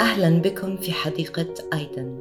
أهلا 0.00 0.30
بكم 0.42 0.76
في 0.76 0.92
حديقة 0.92 1.54
أيدن 1.72 2.18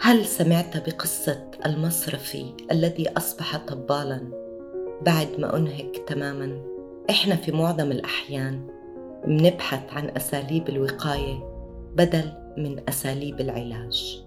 هل 0.00 0.24
سمعت 0.24 0.76
بقصة 0.76 1.50
المصرفي 1.66 2.52
الذي 2.70 3.08
أصبح 3.08 3.56
طبالا 3.56 4.20
بعد 5.02 5.28
ما 5.38 5.56
أنهك 5.56 6.02
تماما؟ 6.06 6.62
إحنا 7.10 7.36
في 7.36 7.52
معظم 7.52 7.92
الأحيان 7.92 8.66
بنبحث 9.26 9.92
عن 9.92 10.10
أساليب 10.16 10.68
الوقاية 10.68 11.38
بدل 11.94 12.32
من 12.56 12.80
أساليب 12.88 13.40
العلاج 13.40 14.24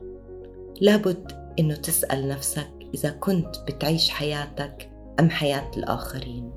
لابد 0.82 1.32
إنه 1.59 1.75
تسأل 1.75 2.27
نفسك 2.27 2.70
إذا 2.93 3.09
كنت 3.09 3.55
بتعيش 3.68 4.09
حياتك 4.09 4.89
أم 5.20 5.29
حياة 5.29 5.71
الآخرين 5.77 6.52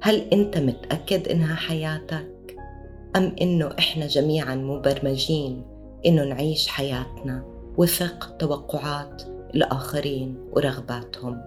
هل 0.00 0.20
أنت 0.32 0.58
متأكد 0.58 1.28
إنها 1.28 1.54
حياتك؟ 1.54 2.37
أم 3.16 3.36
إنه 3.40 3.70
إحنا 3.78 4.06
جميعا 4.06 4.54
مبرمجين 4.54 5.62
إنه 6.06 6.24
نعيش 6.24 6.68
حياتنا 6.68 7.44
وفق 7.76 8.36
توقعات 8.36 9.22
الآخرين 9.54 10.36
ورغباتهم. 10.52 11.40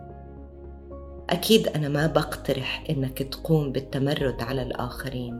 أكيد 1.29 1.67
أنا 1.67 1.89
ما 1.89 2.07
بقترح 2.07 2.83
إنك 2.89 3.23
تقوم 3.23 3.71
بالتمرد 3.71 4.41
على 4.41 4.61
الآخرين 4.61 5.39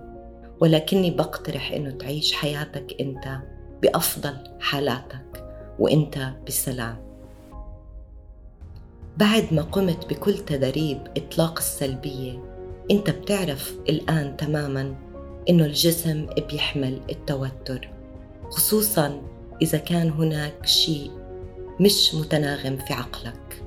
ولكني 0.59 1.12
بقترح 1.12 1.71
إنه 1.71 1.91
تعيش 1.91 2.34
حياتك 2.34 2.95
أنت 3.01 3.38
بأفضل 3.81 4.38
حالاتك 4.59 5.45
وأنت 5.79 6.29
بسلام. 6.48 6.98
بعد 9.17 9.53
ما 9.53 9.62
قمت 9.62 10.09
بكل 10.09 10.38
تدريب 10.38 10.99
إطلاق 11.17 11.57
السلبية 11.57 12.43
أنت 12.91 13.09
بتعرف 13.09 13.76
الآن 13.90 14.38
تماما 14.38 14.95
إنه 15.51 15.65
الجسم 15.65 16.25
بيحمل 16.49 17.01
التوتر 17.09 17.89
خصوصا 18.49 19.21
إذا 19.62 19.77
كان 19.77 20.09
هناك 20.09 20.65
شيء 20.65 21.12
مش 21.79 22.15
متناغم 22.15 22.77
في 22.77 22.93
عقلك. 22.93 23.63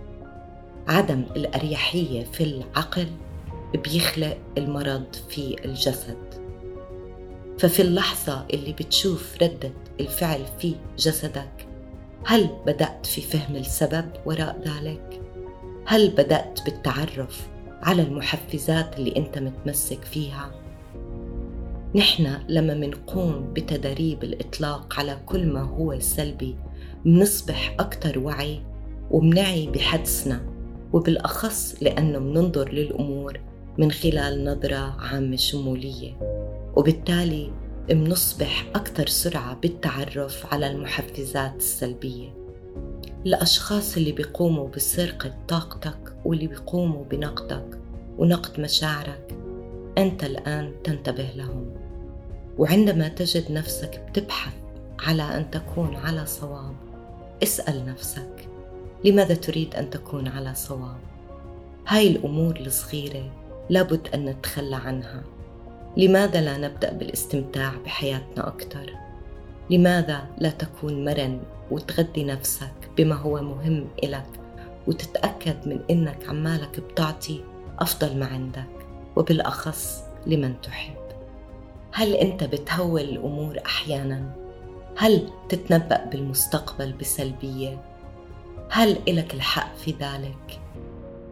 عدم 0.89 1.25
الأريحية 1.37 2.25
في 2.25 2.45
العقل 2.45 3.07
بيخلق 3.85 4.39
المرض 4.59 5.05
في 5.29 5.57
الجسد. 5.65 6.17
ففي 7.59 7.83
اللحظة 7.83 8.47
اللي 8.55 8.73
بتشوف 8.73 9.43
ردة 9.43 9.73
الفعل 10.01 10.41
في 10.59 10.75
جسدك 10.99 11.67
هل 12.27 12.51
بدأت 12.67 13.07
في 13.07 13.21
فهم 13.21 13.57
السبب 13.57 14.11
وراء 14.27 14.61
ذلك؟ 14.67 15.21
هل 15.87 16.09
بدأت 16.11 16.61
بالتعرف 16.65 17.49
على 17.83 18.03
المحفزات 18.03 18.99
اللي 18.99 19.17
أنت 19.17 19.39
متمسك 19.39 20.05
فيها؟ 20.05 20.64
نحن 21.97 22.39
لما 22.49 22.75
منقوم 22.75 23.53
بتدريب 23.53 24.25
الإطلاق 24.25 24.95
على 24.99 25.19
كل 25.27 25.47
ما 25.47 25.61
هو 25.63 25.99
سلبي 26.01 26.57
منصبح 27.05 27.77
أكثر 27.81 28.19
وعي 28.19 28.61
ومنعي 29.11 29.67
بحدسنا 29.67 30.41
وبالأخص 30.93 31.77
لأنه 31.81 32.19
مننظر 32.19 32.73
للأمور 32.73 33.41
من 33.79 33.91
خلال 33.91 34.45
نظرة 34.45 34.97
عامة 35.01 35.37
شمولية. 35.37 36.13
وبالتالي 36.77 37.53
منصبح 37.91 38.67
أكثر 38.75 39.07
سرعة 39.07 39.55
بالتعرف 39.55 40.55
على 40.55 40.71
المحفزات 40.71 41.57
السلبية. 41.57 42.35
الأشخاص 43.27 43.97
اللي 43.97 44.13
بيقوموا 44.13 44.69
بسرقة 44.69 45.35
طاقتك 45.49 46.17
واللي 46.25 46.47
بيقوموا 46.47 47.05
بنقدك 47.05 47.79
ونقد 48.19 48.61
مشاعرك 48.61 49.37
أنت 49.99 50.25
الآن 50.25 50.73
تنتبه 50.85 51.29
لهم. 51.37 51.84
وعندما 52.59 53.09
تجد 53.09 53.53
نفسك 53.53 54.01
بتبحث 54.09 54.53
على 55.01 55.23
أن 55.23 55.51
تكون 55.51 55.97
على 55.97 56.27
صواب 56.27 56.75
اسأل 57.43 57.87
نفسك 57.87 58.49
لماذا 59.05 59.35
تريد 59.35 59.75
أن 59.75 59.91
تكون 59.91 60.29
على 60.29 60.55
صواب؟ 60.55 60.97
هاي 61.87 62.09
الأمور 62.09 62.57
الصغيرة 62.57 63.31
لابد 63.71 64.09
أن 64.15 64.25
نتخلى 64.25 64.77
عنها 64.77 65.23
لماذا 65.97 66.41
لا 66.41 66.59
نبدأ 66.59 66.93
بالاستمتاع 66.93 67.73
بحياتنا 67.85 68.49
أكثر؟ 68.49 68.91
لماذا 69.71 70.27
لا 70.39 70.51
تكون 70.51 71.05
مرن 71.05 71.41
وتغذي 71.71 72.25
نفسك 72.25 72.91
بما 72.97 73.15
هو 73.15 73.43
مهم 73.43 73.87
إلك 74.05 74.27
وتتأكد 74.87 75.69
من 75.69 75.81
إنك 75.91 76.29
عمالك 76.29 76.81
بتعطي 76.81 77.41
أفضل 77.79 78.19
ما 78.19 78.27
عندك 78.27 78.87
وبالأخص 79.17 80.03
لمن 80.27 80.55
تحب 80.63 81.04
هل 81.97 82.15
أنت 82.15 82.45
بتهول 82.45 83.01
الأمور 83.01 83.59
أحيانا؟ 83.67 84.31
هل 84.97 85.29
تتنبأ 85.49 86.05
بالمستقبل 86.05 86.93
بسلبية؟ 86.93 87.83
هل 88.71 88.97
إلك 89.09 89.35
الحق 89.35 89.77
في 89.77 89.91
ذلك؟ 89.91 90.61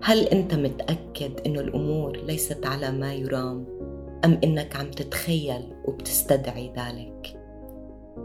هل 0.02 0.18
أنت 0.18 0.54
متأكد 0.54 1.40
إنه 1.46 1.60
الأمور 1.60 2.16
ليست 2.16 2.66
على 2.66 2.90
ما 2.90 3.14
يرام؟ 3.14 3.64
أم 4.24 4.40
إنك 4.44 4.76
عم 4.76 4.90
تتخيل 4.90 5.62
وبتستدعي 5.84 6.72
ذلك؟ 6.76 7.40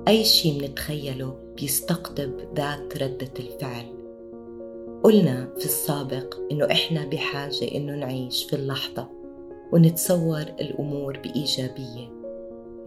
أي 0.08 0.24
شيء 0.24 0.62
منتخيله 0.62 1.36
بيستقطب 1.56 2.32
ذات 2.56 3.04
ردة 3.04 3.32
الفعل 3.40 3.86
قلنا 5.04 5.50
في 5.60 5.66
السابق 5.66 6.36
إنه 6.52 6.66
إحنا 6.72 7.06
بحاجة 7.06 7.76
إنه 7.76 7.96
نعيش 7.96 8.44
في 8.44 8.56
اللحظة 8.56 9.10
ونتصور 9.72 10.42
الأمور 10.42 11.20
بإيجابية 11.20 12.17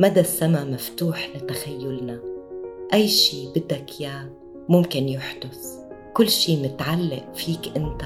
مدى 0.00 0.20
السما 0.20 0.64
مفتوح 0.64 1.30
لتخيلنا 1.36 2.20
أي 2.94 3.08
شيء 3.08 3.48
بدك 3.56 4.00
إياه 4.00 4.30
ممكن 4.68 5.08
يحدث 5.08 5.76
كل 6.14 6.28
شيء 6.28 6.62
متعلق 6.62 7.34
فيك 7.34 7.76
أنت 7.76 8.02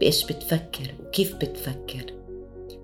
بإيش 0.00 0.24
بتفكر 0.24 0.94
وكيف 1.00 1.34
بتفكر 1.34 2.14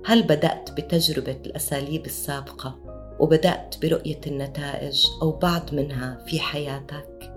هل 0.04 0.22
بدأت 0.22 0.70
بتجربة 0.70 1.36
الأساليب 1.46 2.06
السابقة 2.06 2.78
وبدأت 3.20 3.74
برؤية 3.82 4.20
النتائج 4.26 5.06
أو 5.22 5.30
بعض 5.32 5.74
منها 5.74 6.24
في 6.26 6.40
حياتك؟ 6.40 7.34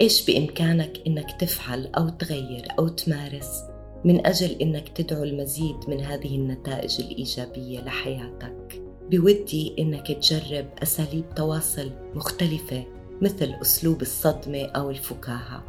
إيش 0.00 0.26
بإمكانك 0.26 1.00
إنك 1.06 1.40
تفعل 1.40 1.86
أو 1.86 2.08
تغير 2.08 2.68
أو 2.78 2.88
تمارس 2.88 3.62
من 4.04 4.26
أجل 4.26 4.50
إنك 4.62 4.88
تدعو 4.88 5.24
المزيد 5.24 5.76
من 5.88 6.00
هذه 6.00 6.36
النتائج 6.36 7.00
الإيجابية 7.00 7.80
لحياتك؟ 7.80 8.81
بودي 9.12 9.74
إنك 9.78 10.06
تجرب 10.06 10.66
أساليب 10.82 11.34
تواصل 11.36 11.90
مختلفة 12.14 12.84
مثل 13.22 13.54
أسلوب 13.62 14.02
الصدمة 14.02 14.62
أو 14.62 14.90
الفكاهة. 14.90 15.64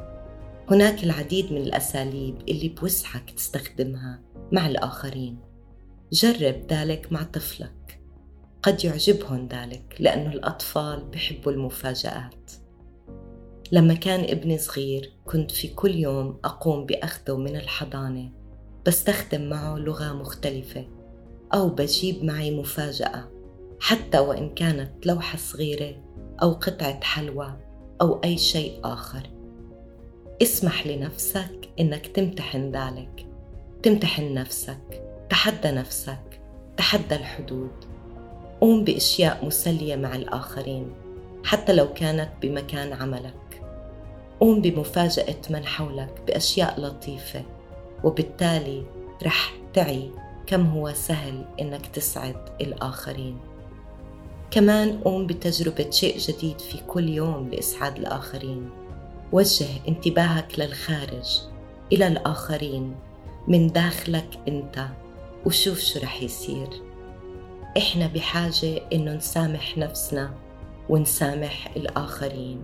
هناك 0.72 1.04
العديد 1.04 1.52
من 1.52 1.62
الأساليب 1.62 2.36
اللي 2.50 2.70
بوسعك 2.70 3.32
تستخدمها 3.32 4.22
مع 4.52 4.68
الآخرين. 4.68 5.38
جرب 6.12 6.56
ذلك 6.70 7.12
مع 7.12 7.24
طفلك. 7.24 8.02
قد 8.62 8.86
يعجبهم 8.86 9.48
ذلك 9.48 9.96
لأنه 10.00 10.34
الأطفال 10.34 11.04
بحبوا 11.04 11.52
المفاجآت. 11.52 12.52
لما 13.72 13.94
كان 13.94 14.20
ابني 14.20 14.58
صغير 14.58 15.14
كنت 15.26 15.52
في 15.52 15.68
كل 15.68 15.96
يوم 15.96 16.40
أقوم 16.44 16.86
بأخذه 16.86 17.38
من 17.38 17.56
الحضانة. 17.56 18.32
بستخدم 18.88 19.50
معه 19.50 19.76
لغة 19.76 20.14
مختلفة 20.14 20.88
أو 21.54 21.70
بجيب 21.70 22.24
معي 22.24 22.52
مفاجأة. 22.52 23.33
حتى 23.84 24.20
وإن 24.20 24.50
كانت 24.50 25.06
لوحة 25.06 25.38
صغيرة 25.38 25.96
أو 26.42 26.54
قطعة 26.54 27.04
حلوى 27.04 27.54
أو 28.02 28.22
أي 28.24 28.38
شيء 28.38 28.80
آخر. 28.84 29.30
اسمح 30.42 30.88
لنفسك 30.88 31.70
إنك 31.80 32.08
تمتحن 32.08 32.72
ذلك. 32.72 33.28
تمتحن 33.84 34.34
نفسك 34.34 35.04
تحدى 35.30 35.72
نفسك 35.72 36.42
تحدى 36.78 37.16
الحدود. 37.16 37.72
قوم 38.62 38.84
بأشياء 38.84 39.46
مسلية 39.46 39.96
مع 39.96 40.16
الآخرين 40.16 40.94
حتى 41.44 41.74
لو 41.74 41.94
كانت 41.94 42.30
بمكان 42.42 42.94
عملك. 42.94 43.62
قوم 44.40 44.62
بمفاجأة 44.62 45.42
من 45.50 45.66
حولك 45.66 46.22
بأشياء 46.28 46.82
لطيفة 46.82 47.44
وبالتالي 48.04 48.86
رح 49.24 49.54
تعي 49.74 50.12
كم 50.48 50.66
هو 50.66 50.94
سهل 50.94 51.46
إنك 51.60 51.88
تسعد 51.88 52.50
الآخرين. 52.62 53.53
كمان 54.54 55.00
قوم 55.00 55.28
بتجربة 55.28 55.90
شيء 55.90 56.18
جديد 56.18 56.60
في 56.60 56.78
كل 56.88 57.10
يوم 57.10 57.50
لإسعاد 57.50 57.98
الآخرين. 57.98 58.70
وجه 59.32 59.66
انتباهك 59.88 60.60
للخارج 60.60 61.42
إلى 61.92 62.08
الآخرين. 62.08 62.96
من 63.48 63.68
داخلك 63.68 64.40
أنت. 64.48 64.86
وشوف 65.46 65.80
شو 65.80 66.00
رح 66.00 66.24
يصير. 66.24 66.68
إحنا 67.78 68.08
بحاجة 68.08 68.82
إنه 68.94 69.14
نسامح 69.14 69.78
نفسنا 69.78 70.34
ونسامح 70.90 71.74
الآخرين. 71.76 72.62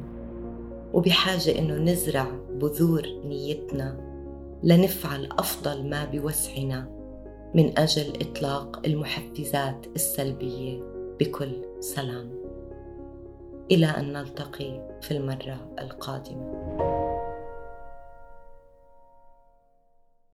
وبحاجة 0.93 1.59
إنه 1.59 1.73
نزرع 1.91 2.27
بذور 2.49 3.07
نيتنا 3.25 3.97
لنفعل 4.63 5.29
أفضل 5.31 5.89
ما 5.89 6.05
بوسعنا 6.05 6.89
من 7.55 7.79
أجل 7.79 8.13
إطلاق 8.21 8.85
المحفزات 8.85 9.85
السلبية. 9.95 10.98
بكل 11.19 11.51
سلام. 11.79 12.29
إلى 13.71 13.85
أن 13.85 14.13
نلتقي 14.13 14.99
في 15.01 15.11
المرة 15.11 15.75
القادمة. 15.79 16.98